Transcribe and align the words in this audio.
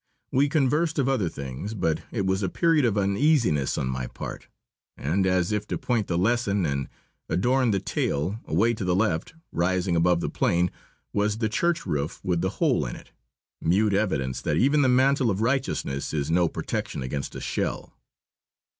We 0.31 0.49
conversed 0.49 0.97
of 0.97 1.07
other 1.07 1.29
things. 1.29 1.75
But 1.75 2.01
it 2.11 2.25
was 2.25 2.41
a 2.41 2.49
period 2.49 2.85
of 2.85 2.97
uneasiness 2.97 3.77
on 3.77 3.85
my 3.87 4.07
part. 4.07 4.47
And, 4.97 5.27
as 5.27 5.51
if 5.51 5.67
to 5.67 5.77
point 5.77 6.07
the 6.07 6.17
lesson 6.17 6.65
and 6.65 6.89
adorn 7.29 7.69
the 7.69 7.79
tale, 7.79 8.39
away 8.45 8.73
to 8.73 8.83
the 8.83 8.95
left, 8.95 9.35
rising 9.51 9.95
above 9.95 10.19
the 10.19 10.27
plain, 10.27 10.71
was 11.13 11.37
the 11.37 11.49
church 11.49 11.85
roof 11.85 12.19
with 12.23 12.41
the 12.41 12.49
hole 12.57 12.83
in 12.87 12.95
it 12.95 13.11
mute 13.61 13.93
evidence 13.93 14.41
that 14.41 14.57
even 14.57 14.81
the 14.81 14.89
mantle 14.89 15.29
of 15.29 15.39
righteousness 15.39 16.15
is 16.15 16.31
no 16.31 16.47
protection 16.49 17.03
against 17.03 17.35
a 17.35 17.39
shell. 17.39 17.93